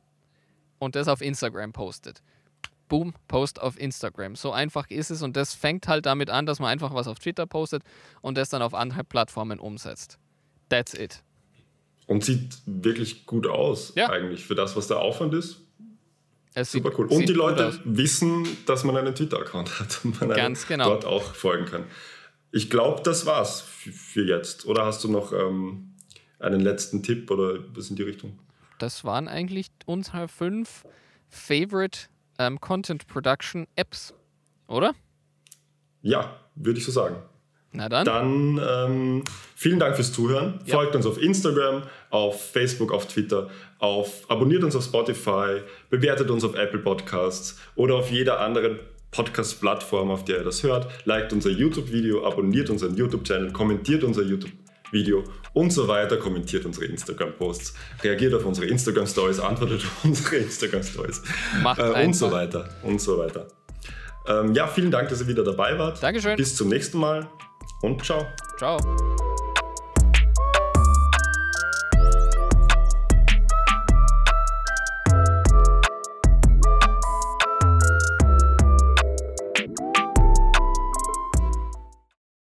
und 0.79 0.97
das 0.97 1.09
auf 1.09 1.21
Instagram 1.21 1.73
postet. 1.73 2.23
Boom, 2.89 3.15
Post 3.29 3.61
auf 3.61 3.79
Instagram. 3.79 4.37
So 4.37 4.53
einfach 4.53 4.89
ist 4.91 5.11
es 5.11 5.23
und 5.23 5.37
das 5.37 5.55
fängt 5.55 5.89
halt 5.89 6.07
damit 6.07 6.31
an, 6.31 6.47
dass 6.47 6.59
man 6.61 6.71
einfach 6.71 6.93
was 6.95 7.07
auf 7.09 7.19
Twitter 7.19 7.47
postet 7.47 7.83
und 8.21 8.37
das 8.37 8.51
dann 8.51 8.63
auf 8.63 8.75
andere 8.75 9.05
Plattformen 9.05 9.59
umsetzt. 9.59 10.19
That's 10.69 10.95
it. 10.95 11.23
Und 12.07 12.25
sieht 12.25 12.59
wirklich 12.67 13.25
gut 13.27 13.47
aus, 13.47 13.93
Ja. 13.97 14.11
eigentlich, 14.11 14.45
für 14.45 14.55
das, 14.55 14.77
was 14.77 14.89
der 14.89 14.99
Aufwand 14.99 15.33
ist. 15.35 15.61
Es 16.53 16.71
Super 16.71 16.91
sieht- 16.91 16.99
cool. 16.99 17.07
Und 17.07 17.29
die 17.29 17.33
Leute 17.33 17.79
wissen, 17.85 18.47
dass 18.67 18.85
man 18.85 18.97
einen 18.97 19.15
Twitter-Account 19.15 19.81
hat 19.81 20.01
und 20.05 20.21
man 20.21 20.31
Ganz 20.31 20.67
genau. 20.67 20.91
dort 20.91 21.05
auch 21.07 21.35
folgen 21.35 21.65
kann. 21.65 21.85
Ich 22.55 22.71
glaube, 22.71 23.03
das 23.03 23.27
war's 23.27 23.63
für, 23.63 23.91
für 23.91 24.25
jetzt. 24.25 24.65
Oder 24.65 24.87
hast 24.87 25.03
du 25.03 25.11
noch 25.11 25.33
ähm, 25.33 25.93
einen 26.39 26.61
letzten 26.61 27.03
Tipp 27.03 27.29
oder 27.33 27.59
was 27.75 27.91
in 27.91 27.97
die 27.97 28.05
Richtung? 28.05 28.39
Das 28.79 29.03
waren 29.03 29.27
eigentlich 29.27 29.67
unsere 29.87 30.29
fünf 30.29 30.85
Favorite 31.29 32.03
ähm, 32.39 32.61
Content 32.61 33.09
Production 33.09 33.67
Apps, 33.75 34.15
oder? 34.69 34.95
Ja, 36.01 36.39
würde 36.55 36.79
ich 36.79 36.85
so 36.85 36.93
sagen. 36.93 37.17
Na 37.73 37.89
dann. 37.89 38.05
Dann 38.05 38.61
ähm, 38.65 39.25
vielen 39.57 39.81
Dank 39.81 39.97
fürs 39.97 40.13
Zuhören. 40.13 40.61
Ja. 40.65 40.77
Folgt 40.77 40.95
uns 40.95 41.07
auf 41.07 41.21
Instagram, 41.21 41.83
auf 42.11 42.53
Facebook, 42.53 42.93
auf 42.93 43.09
Twitter, 43.09 43.51
auf, 43.81 44.31
abonniert 44.31 44.63
uns 44.63 44.77
auf 44.77 44.85
Spotify, 44.85 45.61
bewertet 45.91 46.31
uns 46.31 46.45
auf 46.45 46.55
Apple 46.55 46.79
Podcasts 46.79 47.59
oder 47.75 47.97
auf 47.97 48.13
jeder 48.13 48.39
anderen 48.39 48.79
Podcast-Plattform, 49.15 50.11
auf 50.11 50.25
der 50.25 50.39
ihr 50.39 50.45
das 50.45 50.63
hört. 50.63 50.89
Liked 51.05 51.33
unser 51.33 51.51
YouTube-Video, 51.51 52.27
abonniert 52.27 52.71
unseren 52.71 52.97
YouTube-Channel, 52.97 53.53
kommentiert 53.53 54.05
unser 54.05 54.23
YouTube-Video. 54.23 54.65
Video 54.95 55.25
und 55.53 55.73
so 55.73 55.89
weiter, 55.89 56.17
kommentiert 56.17 56.65
unsere 56.65 56.87
Instagram-Posts, 56.87 57.75
reagiert 58.03 58.33
auf 58.33 58.47
unsere 58.47 58.67
Instagram-Stories, 58.69 59.41
antwortet 59.41 59.83
auf 59.83 60.05
unsere 60.05 60.37
Instagram-Stories 60.37 61.23
äh, 61.77 62.05
und 62.05 62.15
so 62.15 62.31
weiter 62.31 62.69
und 62.83 63.01
so 63.01 63.19
weiter. 63.19 63.49
Ähm, 64.27 64.55
ja, 64.55 64.67
vielen 64.67 64.91
Dank, 64.91 65.11
dass 65.11 65.21
ihr 65.21 65.29
wieder 65.29 65.45
dabei 65.45 65.79
wart. 65.79 66.03
Dankeschön. 66.03 66.37
Bis 66.37 66.57
zum 66.57 66.69
nächsten 66.69 66.99
Mal 66.99 67.29
und 67.83 68.03
ciao. 68.05 68.25
Ciao. 68.57 69.24